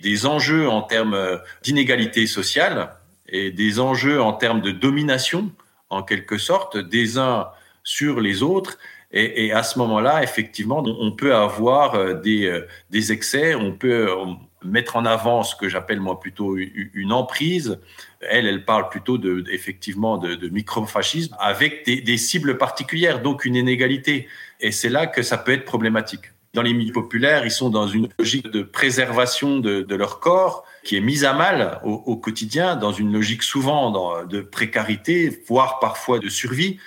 des 0.00 0.26
enjeux 0.26 0.68
en 0.68 0.82
termes 0.82 1.40
d'inégalité 1.62 2.26
sociale 2.26 2.96
et 3.28 3.52
des 3.52 3.78
enjeux 3.78 4.20
en 4.20 4.32
termes 4.32 4.60
de 4.60 4.72
domination, 4.72 5.52
en 5.88 6.02
quelque 6.02 6.36
sorte, 6.36 6.76
des 6.78 7.16
uns 7.18 7.46
sur 7.86 8.20
les 8.20 8.42
autres. 8.42 8.78
Et, 9.12 9.52
à 9.52 9.62
ce 9.62 9.78
moment-là, 9.78 10.22
effectivement, 10.22 10.82
on 10.84 11.12
peut 11.12 11.34
avoir 11.34 11.94
euh, 11.94 12.14
des, 12.14 12.46
euh, 12.46 12.66
des 12.90 13.12
excès, 13.12 13.54
on 13.54 13.72
peut 13.72 14.10
euh, 14.10 14.26
mettre 14.64 14.96
en 14.96 15.06
avant 15.06 15.44
ce 15.44 15.54
que 15.54 15.68
j'appelle 15.68 16.00
moi 16.00 16.18
plutôt 16.18 16.56
une 16.56 17.12
emprise. 17.12 17.78
Elle, 18.20 18.46
elle 18.46 18.64
parle 18.64 18.88
plutôt 18.88 19.16
de, 19.16 19.44
effectivement 19.50 20.18
de, 20.18 20.48
microfascisme 20.48 21.36
avec 21.38 21.86
des, 21.86 22.16
cibles 22.16 22.58
particulières, 22.58 23.22
donc 23.22 23.44
une 23.44 23.54
inégalité. 23.54 24.28
Et 24.60 24.72
c'est 24.72 24.88
là 24.88 25.06
que 25.06 25.22
ça 25.22 25.38
peut 25.38 25.52
être 25.52 25.64
problématique. 25.64 26.32
Dans 26.52 26.62
les 26.62 26.74
milieux 26.74 26.92
populaires, 26.92 27.44
ils 27.44 27.50
sont 27.50 27.70
dans 27.70 27.86
une 27.86 28.08
logique 28.18 28.50
de 28.50 28.62
préservation 28.62 29.60
de, 29.60 29.94
leur 29.94 30.18
corps 30.18 30.64
qui 30.82 30.96
est 30.96 31.00
mise 31.00 31.24
à 31.24 31.32
mal 31.32 31.80
au, 31.84 32.16
quotidien, 32.16 32.74
dans 32.74 32.92
une 32.92 33.12
logique 33.12 33.44
souvent 33.44 34.24
de 34.24 34.40
précarité, 34.40 35.42
voire 35.46 35.78
parfois 35.78 36.18
de 36.18 36.28
survie. 36.28 36.78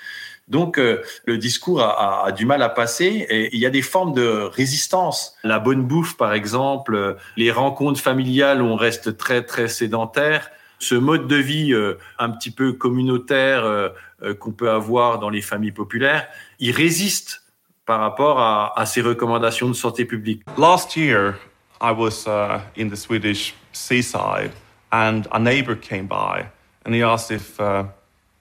Donc 0.50 0.79
euh, 0.79 1.01
le 1.25 1.38
discours 1.38 1.82
a, 1.82 2.32
du 2.32 2.46
mal 2.46 2.62
à 2.63 2.70
passer 2.70 3.27
et 3.29 3.56
il 3.56 3.60
y 3.60 3.65
a 3.65 3.70
des 3.70 3.82
formes 3.82 4.13
de 4.13 4.50
résistance. 4.51 5.36
La 5.44 5.60
bonne 5.60 5.84
bouffe, 5.84 6.18
par 6.18 6.34
exemple, 6.34 7.18
les 7.38 7.51
rencontres 7.51 8.01
familiales 8.01 8.62
où 8.62 8.65
on 8.65 8.75
reste 8.75 9.18
très 9.18 9.44
très 9.44 9.68
sédentaire. 9.68 10.50
Ce 10.79 10.96
mode 10.96 11.27
de 11.27 11.36
vie 11.36 11.74
euh, 11.74 11.98
un 12.18 12.29
petit 12.32 12.51
peu 12.51 12.74
communautaire 12.74 13.63
euh, 13.63 13.89
qu'on 14.39 14.51
peut 14.51 14.72
avoir 14.72 15.20
dans 15.20 15.29
les 15.29 15.41
familles 15.41 15.72
populaires, 15.72 16.27
il 16.60 16.72
résiste 16.72 17.44
par 17.86 18.00
rapport 18.00 18.39
à, 18.39 18.79
à 18.79 18.86
ces 18.86 19.01
recommandations 19.01 19.68
de 19.68 19.74
santé 19.74 20.06
publique. 20.06 20.41
Last 20.58 20.96
year, 20.96 21.36
I 21.82 21.91
was 21.91 22.27
uh, 22.27 22.60
in 22.77 22.89
the 22.89 22.96
Swedish 22.96 23.53
seaside 23.72 24.51
and 24.91 25.24
a 25.32 25.39
neighbor 25.39 25.75
came 25.75 26.08
by 26.08 26.46
and 26.86 26.94
he 26.94 27.03
asked 27.03 27.32
if 27.32 27.60
uh, 27.60 27.86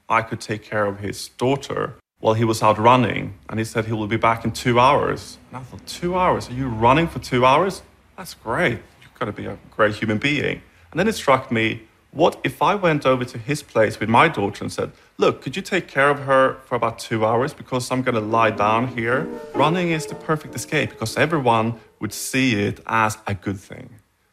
I 0.09 0.23
could 0.23 0.41
take 0.41 0.63
care 0.63 0.87
of 0.87 1.01
his 1.01 1.29
daughter 1.29 1.95
while 2.21 2.35
he 2.35 2.45
was 2.45 2.63
out 2.63 2.79
running. 2.79 3.35
And 3.49 3.59
he 3.59 3.65
said 3.65 3.85
he 3.85 3.93
will 3.93 4.07
be 4.07 4.17
back 4.17 4.45
in 4.45 4.53
two 4.53 4.81
hours. 4.81 5.39
And 5.49 5.59
I 5.59 5.63
thought, 5.63 5.87
two 5.87 6.17
hours? 6.17 6.49
Are 6.49 6.55
you 6.55 6.69
running 6.69 7.09
for 7.09 7.19
two 7.19 7.45
hours? 7.45 7.83
That's 8.17 8.35
great. 8.35 8.81
You've 9.03 9.15
got 9.19 9.27
to 9.27 9.33
be 9.33 9.47
a 9.47 9.59
great 9.71 9.95
human 9.95 10.19
being. 10.19 10.63
And 10.91 10.99
then 10.99 11.09
it 11.09 11.15
struck 11.15 11.53
me, 11.53 11.83
what 12.11 12.41
if 12.43 12.63
I 12.63 12.75
went 12.75 13.05
over 13.05 13.25
to 13.25 13.39
his 13.39 13.63
place 13.63 14.01
with 14.01 14.09
my 14.09 14.29
daughter 14.29 14.65
and 14.65 14.73
said, 14.73 14.93
Look, 15.19 15.43
could 15.43 15.57
you 15.57 15.63
take 15.63 15.89
care 15.89 16.09
of 16.09 16.21
her 16.21 16.59
for 16.65 16.75
about 16.75 16.99
two 16.99 17.27
hours 17.27 17.53
because 17.53 17.91
I'm 17.91 18.03
going 18.03 18.15
to 18.15 18.21
lie 18.21 18.51
down 18.51 18.89
here? 18.89 19.29
Running 19.55 19.91
is 19.91 20.07
the 20.07 20.15
perfect 20.15 20.55
escape 20.55 20.91
because 20.91 21.17
everyone 21.17 21.79
would 22.01 22.15
see 22.15 22.55
it 22.55 22.81
as 22.87 23.19
a 23.27 23.35
good 23.35 23.61
thing. 23.61 23.91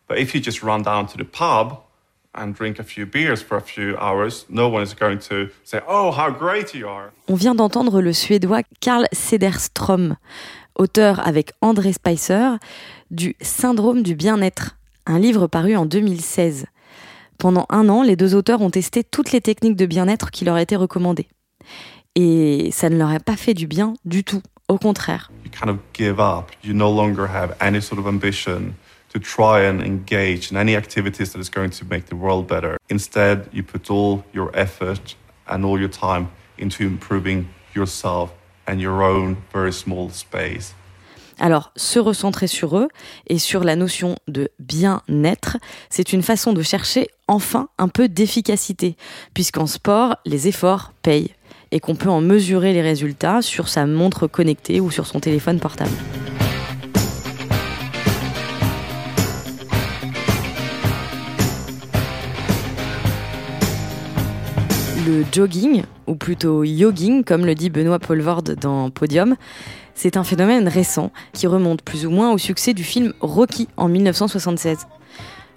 But 0.08 0.20
if 0.20 0.34
you 0.34 0.40
just 0.40 0.64
run 0.64 0.84
down 0.84 1.08
to 1.08 1.18
the 1.18 1.26
pub, 1.26 1.84
and 2.36 2.54
drink 2.54 2.80
a 2.80 2.84
few 2.84 3.06
beers 3.06 3.42
for 3.42 3.58
a 3.58 3.62
few 3.62 3.96
hours, 3.98 4.46
no 4.50 4.68
one 4.68 4.84
is 4.84 4.94
going 5.00 5.18
to 5.30 5.50
say, 5.64 5.80
"Oh, 5.88 6.12
how 6.12 6.32
great 6.32 6.74
you 6.74 6.88
are." 6.88 7.12
On 7.28 7.36
vient 7.36 7.56
d'entendre 7.56 8.02
le 8.02 8.14
suédois 8.14 8.62
Carl 8.82 9.06
Cederström, 9.12 10.16
auteur 10.76 11.26
avec 11.26 11.52
André 11.62 11.94
Spicer 11.94 12.58
du 13.12 13.36
Syndrome 13.42 14.04
du 14.04 14.16
bien-être, 14.16 14.78
un 15.06 15.20
livre 15.20 15.48
paru 15.48 15.76
en 15.76 15.86
2016. 15.86 16.66
Pendant 17.38 17.66
un 17.70 17.90
an, 17.90 18.02
les 18.02 18.16
deux 18.16 18.36
auteurs 18.36 18.62
ont 18.62 18.70
testé 18.70 19.04
toutes 19.04 19.32
les 19.32 19.42
techniques 19.42 19.76
de 19.76 19.86
bien-être 19.86 20.32
qui 20.32 20.46
leur 20.46 20.58
étaient 20.58 20.76
recommandées. 20.76 21.28
Et 22.16 22.70
ça 22.72 22.90
ne 22.90 22.98
leur 22.98 23.10
a 23.10 23.20
pas 23.20 23.36
fait 23.36 23.54
du 23.54 23.68
bien 23.68 23.94
du 24.06 24.24
tout. 24.24 24.42
Au 24.68 24.80
contraire. 24.80 25.32
You 25.44 25.52
kind 25.52 25.70
of 25.70 25.78
give 25.94 26.20
up. 26.20 26.52
You 26.64 26.74
no 26.74 26.90
longer 26.92 27.28
have 27.28 27.56
any 27.60 27.82
sort 27.82 28.00
of 28.00 28.08
ambition 28.08 28.74
to 29.16 29.20
try 29.22 29.62
and 29.62 29.82
engage 29.82 30.52
in 30.52 30.58
any 30.58 30.76
activities 30.76 31.32
that 31.32 31.40
is 31.40 31.50
going 31.50 31.70
to 31.70 31.86
make 31.86 32.08
the 32.08 32.16
world 32.16 32.48
better. 32.48 32.78
Instead, 32.90 33.48
you 33.54 33.64
put 33.64 33.90
all 33.90 34.26
your 34.34 34.52
effort 34.54 35.16
and 35.48 35.64
all 35.64 35.80
your 35.80 35.90
time 35.90 36.28
into 36.58 36.84
improving 36.84 37.48
yourself 37.74 38.34
and 38.68 38.82
your 38.82 39.02
own 39.02 39.38
very 39.54 39.72
small 39.72 40.10
space. 40.10 40.76
Alors, 41.40 41.72
se 41.76 42.00
recentrer 42.00 42.48
sur 42.48 42.78
eux 42.78 42.88
et 43.28 43.40
sur 43.40 43.64
la 43.64 43.76
notion 43.76 44.16
de 44.28 44.50
bien-être, 44.60 45.58
c'est 45.90 46.14
une 46.14 46.24
façon 46.24 46.54
de 46.54 46.62
chercher 46.62 47.08
enfin 47.28 47.68
un 47.78 47.90
peu 47.90 48.08
d'efficacité, 48.08 48.96
puisqu'en 49.34 49.68
sport, 49.68 50.16
les 50.26 50.48
efforts 50.48 50.94
payent 51.02 51.34
et 51.72 51.80
qu'on 51.80 51.96
peut 51.96 52.10
en 52.10 52.22
mesurer 52.22 52.74
les 52.74 52.82
résultats 52.82 53.42
sur 53.42 53.68
sa 53.68 53.86
montre 53.86 54.28
connectée 54.28 54.80
ou 54.80 54.92
sur 54.92 55.08
son 55.08 55.20
téléphone 55.20 55.60
portable. 55.60 55.96
Le 65.06 65.24
jogging, 65.32 65.84
ou 66.08 66.16
plutôt 66.16 66.64
yogging, 66.64 67.24
comme 67.24 67.46
le 67.46 67.54
dit 67.54 67.70
Benoît 67.70 68.00
Polvorde 68.00 68.56
dans 68.56 68.90
Podium, 68.90 69.36
c'est 69.94 70.18
un 70.18 70.24
phénomène 70.24 70.68
récent 70.68 71.12
qui 71.32 71.46
remonte 71.46 71.84
plus 71.84 72.08
ou 72.08 72.10
moins 72.10 72.32
au 72.32 72.40
succès 72.40 72.74
du 72.74 72.84
film 72.84 73.14
Rocky 73.20 73.68
en 73.78 73.88
1976. 73.88 74.88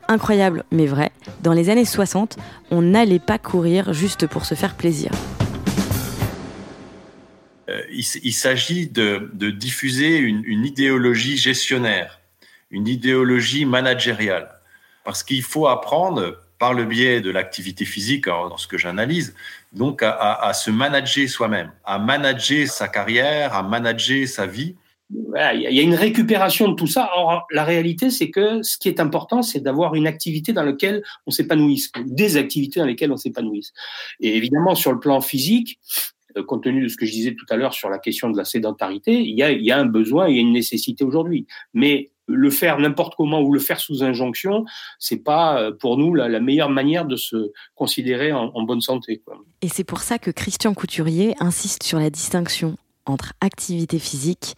Incroyable 0.06 0.64
mais 0.70 0.84
vrai, 0.84 1.12
dans 1.42 1.54
les 1.54 1.70
années 1.70 1.86
60, 1.86 2.36
on 2.70 2.82
n'allait 2.82 3.18
pas 3.18 3.38
courir 3.38 3.94
juste 3.94 4.26
pour 4.26 4.44
se 4.44 4.54
faire 4.54 4.74
plaisir. 4.74 5.10
Euh, 7.70 7.80
il, 7.90 8.32
s'agit 8.32 8.86
de, 8.86 9.30
diffuser 9.50 10.18
une 10.18 10.66
idéologie 10.66 11.38
gestionnaire, 11.38 12.20
une 12.70 12.86
idéologie 12.86 13.64
managériale. 13.64 14.50
Parce 15.04 15.22
qu'il 15.22 15.42
faut 15.42 15.68
apprendre 15.68 16.36
par 16.58 16.74
le 16.74 16.84
biais 16.84 17.20
de 17.20 17.30
l'activité 17.30 17.84
physique, 17.84 18.26
dans 18.26 18.56
ce 18.56 18.66
que 18.66 18.78
j'analyse, 18.78 19.34
donc 19.72 20.02
à, 20.02 20.52
se 20.54 20.70
manager 20.70 21.28
soi-même, 21.28 21.72
à 21.84 21.98
manager 21.98 22.66
sa 22.66 22.88
carrière, 22.88 23.54
à 23.54 23.62
manager 23.62 24.26
sa 24.26 24.46
vie. 24.46 24.74
Il 25.10 25.60
y 25.60 25.78
a 25.78 25.82
une 25.82 25.94
récupération 25.94 26.68
de 26.68 26.74
tout 26.74 26.86
ça. 26.86 27.10
Or, 27.16 27.46
la 27.50 27.64
réalité, 27.64 28.10
c'est 28.10 28.30
que 28.30 28.62
ce 28.62 28.76
qui 28.76 28.88
est 28.88 29.00
important, 29.00 29.42
c'est 29.42 29.60
d'avoir 29.60 29.94
une 29.94 30.06
activité 30.06 30.52
dans 30.52 30.64
laquelle 30.64 31.02
on 31.26 31.30
s'épanouisse, 31.30 31.90
des 32.04 32.36
activités 32.36 32.80
dans 32.80 32.86
lesquelles 32.86 33.12
on 33.12 33.16
s'épanouisse. 33.16 33.72
Et 34.20 34.36
évidemment, 34.36 34.74
sur 34.74 34.92
le 34.92 35.00
plan 35.00 35.20
physique, 35.22 35.78
euh, 36.36 36.42
compte 36.42 36.64
tenu 36.64 36.82
de 36.82 36.88
ce 36.88 36.96
que 36.96 37.06
je 37.06 37.12
disais 37.12 37.34
tout 37.34 37.46
à 37.48 37.56
l'heure 37.56 37.72
sur 37.72 37.88
la 37.88 37.98
question 37.98 38.28
de 38.28 38.36
la 38.36 38.44
sédentarité, 38.44 39.18
il 39.18 39.38
y 39.38 39.42
a, 39.42 39.50
il 39.50 39.64
y 39.64 39.72
a 39.72 39.78
un 39.78 39.86
besoin, 39.86 40.28
il 40.28 40.36
y 40.36 40.38
a 40.38 40.42
une 40.42 40.52
nécessité 40.52 41.04
aujourd'hui. 41.04 41.46
Mais 41.72 42.10
le 42.28 42.50
faire 42.50 42.78
n'importe 42.78 43.14
comment 43.16 43.40
ou 43.40 43.52
le 43.52 43.58
faire 43.58 43.80
sous 43.80 44.02
injonction, 44.04 44.64
c'est 44.98 45.24
pas 45.24 45.60
euh, 45.60 45.72
pour 45.72 45.96
nous 45.96 46.14
la, 46.14 46.28
la, 46.28 46.40
meilleure 46.40 46.70
manière 46.70 47.06
de 47.06 47.16
se 47.16 47.52
considérer 47.74 48.32
en, 48.32 48.50
en 48.54 48.62
bonne 48.62 48.80
santé. 48.80 49.22
Quoi. 49.24 49.38
Et 49.62 49.68
c'est 49.68 49.84
pour 49.84 50.00
ça 50.00 50.18
que 50.18 50.30
Christian 50.30 50.74
Couturier 50.74 51.34
insiste 51.40 51.82
sur 51.82 51.98
la 51.98 52.10
distinction 52.10 52.76
entre 53.06 53.32
activité 53.40 53.98
physique 53.98 54.54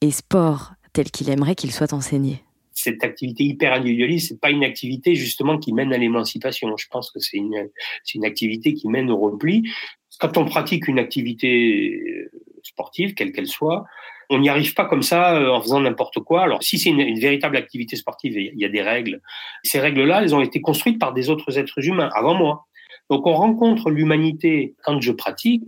et 0.00 0.10
sport 0.10 0.72
tel 0.92 1.10
qu'il 1.10 1.30
aimerait 1.30 1.54
qu'il 1.54 1.72
soit 1.72 1.92
enseigné. 1.92 2.42
Cette 2.72 3.04
activité 3.04 3.44
hyper 3.44 3.72
individualiste, 3.72 4.28
c'est 4.30 4.40
pas 4.40 4.50
une 4.50 4.64
activité 4.64 5.14
justement 5.14 5.58
qui 5.58 5.72
mène 5.72 5.92
à 5.92 5.98
l'émancipation. 5.98 6.76
Je 6.76 6.86
pense 6.90 7.10
que 7.10 7.20
c'est 7.20 7.36
une, 7.36 7.68
c'est 8.02 8.16
une 8.16 8.24
activité 8.24 8.74
qui 8.74 8.88
mène 8.88 9.10
au 9.10 9.18
repli. 9.18 9.70
Quand 10.18 10.36
on 10.36 10.44
pratique 10.44 10.88
une 10.88 10.98
activité 10.98 12.28
sportive, 12.62 13.14
quelle 13.14 13.32
qu'elle 13.32 13.46
soit, 13.46 13.84
on 14.30 14.38
n'y 14.38 14.48
arrive 14.48 14.74
pas 14.74 14.84
comme 14.84 15.02
ça 15.02 15.36
euh, 15.36 15.50
en 15.50 15.60
faisant 15.60 15.80
n'importe 15.80 16.20
quoi. 16.20 16.42
Alors, 16.42 16.62
si 16.62 16.78
c'est 16.78 16.90
une, 16.90 17.00
une, 17.00 17.18
véritable 17.18 17.56
activité 17.56 17.96
sportive, 17.96 18.36
il 18.36 18.58
y 18.58 18.64
a 18.64 18.68
des 18.68 18.82
règles. 18.82 19.20
Ces 19.62 19.80
règles-là, 19.80 20.22
elles 20.22 20.34
ont 20.34 20.40
été 20.40 20.60
construites 20.60 20.98
par 20.98 21.12
des 21.12 21.30
autres 21.30 21.58
êtres 21.58 21.86
humains 21.86 22.10
avant 22.14 22.34
moi. 22.34 22.66
Donc, 23.10 23.26
on 23.26 23.34
rencontre 23.34 23.90
l'humanité 23.90 24.74
quand 24.82 25.00
je 25.00 25.12
pratique, 25.12 25.62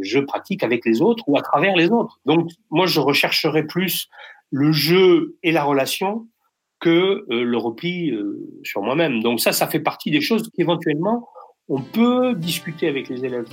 je 0.00 0.18
pratique 0.20 0.62
avec 0.62 0.86
les 0.86 1.02
autres 1.02 1.24
ou 1.26 1.36
à 1.36 1.42
travers 1.42 1.76
les 1.76 1.90
autres. 1.90 2.18
Donc, 2.24 2.50
moi, 2.70 2.86
je 2.86 3.00
rechercherais 3.00 3.66
plus 3.66 4.08
le 4.50 4.72
jeu 4.72 5.36
et 5.42 5.52
la 5.52 5.64
relation 5.64 6.26
que 6.80 7.26
euh, 7.30 7.44
le 7.44 7.56
repli 7.58 8.10
euh, 8.10 8.38
sur 8.62 8.82
moi-même. 8.82 9.20
Donc, 9.22 9.40
ça, 9.40 9.52
ça 9.52 9.66
fait 9.66 9.80
partie 9.80 10.10
des 10.10 10.20
choses 10.20 10.50
qu'éventuellement, 10.56 11.28
on 11.68 11.82
peut 11.82 12.34
discuter 12.34 12.88
avec 12.88 13.08
les 13.08 13.24
élèves. 13.24 13.48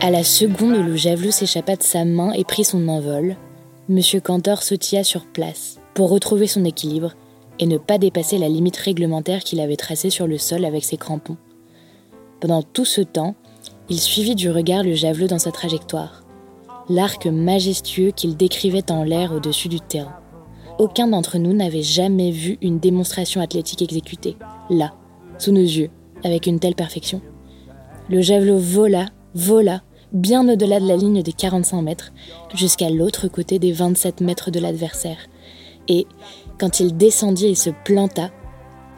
À 0.00 0.10
la 0.10 0.22
seconde 0.22 0.76
où 0.76 0.82
le 0.82 0.96
javelot 0.96 1.30
s'échappa 1.30 1.76
de 1.76 1.82
sa 1.82 2.04
main 2.04 2.32
et 2.32 2.44
prit 2.44 2.64
son 2.64 2.88
envol, 2.88 3.36
Monsieur 3.88 4.20
Cantor 4.20 4.62
sautilla 4.62 5.04
sur 5.04 5.24
place 5.24 5.78
pour 5.94 6.10
retrouver 6.10 6.46
son 6.46 6.64
équilibre 6.64 7.12
et 7.58 7.66
ne 7.66 7.78
pas 7.78 7.98
dépasser 7.98 8.38
la 8.38 8.48
limite 8.48 8.76
réglementaire 8.76 9.44
qu'il 9.44 9.60
avait 9.60 9.76
tracée 9.76 10.10
sur 10.10 10.26
le 10.26 10.38
sol 10.38 10.64
avec 10.64 10.84
ses 10.84 10.96
crampons. 10.96 11.36
Pendant 12.40 12.62
tout 12.62 12.84
ce 12.84 13.00
temps, 13.00 13.34
il 13.88 13.98
suivit 13.98 14.34
du 14.34 14.50
regard 14.50 14.82
le 14.82 14.94
javelot 14.94 15.26
dans 15.26 15.38
sa 15.38 15.52
trajectoire. 15.52 16.22
l'arc 16.90 17.26
majestueux 17.26 18.10
qu'il 18.10 18.36
décrivait 18.36 18.90
en 18.90 19.04
l'air 19.04 19.32
au-dessus 19.32 19.68
du 19.68 19.80
terrain. 19.80 20.16
Aucun 20.78 21.06
d'entre 21.06 21.38
nous 21.38 21.52
n'avait 21.52 21.82
jamais 21.82 22.30
vu 22.30 22.58
une 22.60 22.78
démonstration 22.78 23.40
athlétique 23.40 23.80
exécutée, 23.80 24.36
là, 24.68 24.92
sous 25.38 25.52
nos 25.52 25.60
yeux, 25.60 25.90
avec 26.24 26.46
une 26.46 26.58
telle 26.58 26.74
perfection. 26.74 27.22
Le 28.10 28.20
javelot 28.20 28.58
vola, 28.58 29.06
vola, 29.34 29.82
bien 30.12 30.48
au-delà 30.48 30.80
de 30.80 30.86
la 30.86 30.96
ligne 30.96 31.22
des 31.22 31.32
45 31.32 31.82
mètres, 31.82 32.12
jusqu'à 32.54 32.90
l'autre 32.90 33.28
côté 33.28 33.58
des 33.58 33.72
27 33.72 34.20
mètres 34.20 34.50
de 34.50 34.60
l'adversaire. 34.60 35.18
Et, 35.88 36.06
quand 36.58 36.80
il 36.80 36.96
descendit 36.96 37.46
et 37.46 37.54
se 37.54 37.70
planta, 37.84 38.30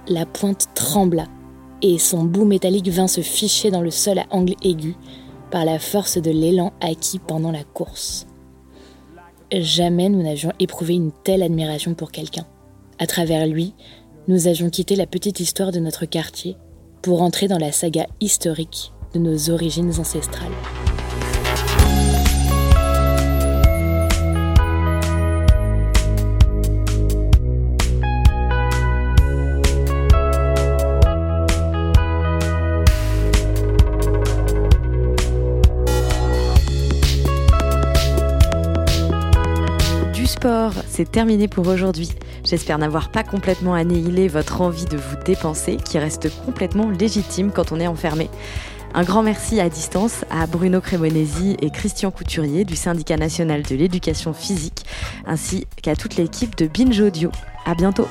la 0.09 0.27
pointe 0.27 0.69
trembla, 0.75 1.27
et 1.83 1.99
son 1.99 2.25
bout 2.25 2.45
métallique 2.45 2.89
vint 2.89 3.09
se 3.09 3.21
ficher 3.21 3.71
dans 3.71 3.81
le 3.81 3.91
sol 3.91 4.19
à 4.19 4.27
angle 4.31 4.55
aigu, 4.63 4.95
par 5.51 5.65
la 5.65 5.79
force 5.79 6.19
de 6.19 6.31
l'élan 6.31 6.73
acquis 6.81 7.19
pendant 7.19 7.53
la 7.53 7.65
course. 7.65 8.27
Jamais 9.53 10.09
nous 10.09 10.23
n'avions 10.23 10.53
éprouvé 10.59 10.95
une 10.95 11.13
telle 11.13 11.43
admiration 11.43 11.95
pour 11.95 12.11
quelqu'un. 12.11 12.47
À 12.99 13.07
travers 13.07 13.47
lui, 13.47 13.75
nous 14.29 14.49
avions 14.49 14.71
quitté 14.71 14.97
la 14.97 15.07
petite 15.07 15.39
histoire 15.39 15.71
de 15.71 15.79
notre 15.79 16.05
quartier 16.05 16.57
pour 17.01 17.23
entrer 17.23 17.47
dans 17.47 17.59
la 17.59 17.71
saga 17.71 18.07
historique 18.21 18.93
de 19.17 19.23
nos 19.23 19.51
origines 19.51 19.93
ancestrales. 19.99 20.53
c'est 40.89 41.11
terminé 41.11 41.49
pour 41.49 41.67
aujourd'hui. 41.69 42.11
J'espère 42.45 42.79
n'avoir 42.79 43.11
pas 43.11 43.23
complètement 43.23 43.75
annihilé 43.75 44.29
votre 44.29 44.61
envie 44.61 44.85
de 44.85 44.97
vous 44.97 45.17
dépenser, 45.25 45.77
qui 45.77 45.99
reste 45.99 46.31
complètement 46.45 46.89
légitime 46.89 47.51
quand 47.53 47.73
on 47.73 47.81
est 47.81 47.87
enfermé. 47.87 48.31
Un 48.95 49.03
grand 49.03 49.23
merci 49.23 49.61
à 49.61 49.69
distance 49.69 50.25
à 50.31 50.47
Bruno 50.47 50.81
Cremonesi 50.81 51.57
et 51.61 51.71
Christian 51.71 52.11
Couturier 52.11 52.65
du 52.65 52.77
syndicat 52.77 53.17
national 53.17 53.63
de 53.63 53.77
l'éducation 53.77 54.33
physique, 54.33 54.85
ainsi 55.27 55.67
qu'à 55.83 55.97
toute 55.97 56.17
l'équipe 56.17 56.57
de 56.57 56.67
Binge 56.67 57.01
Audio. 57.01 57.31
À 57.67 57.75
bientôt. 57.75 58.09